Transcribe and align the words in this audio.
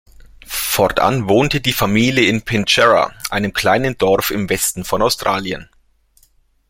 Fortan 0.47 1.29
wohnte 1.29 1.61
die 1.61 1.73
Familie 1.73 2.27
in 2.27 2.41
Pinjarra, 2.41 3.13
einem 3.29 3.53
kleinen 3.53 3.99
Dorf 3.99 4.31
im 4.31 4.49
Westen 4.49 4.83
von 4.83 5.03
Australien. 5.03 5.69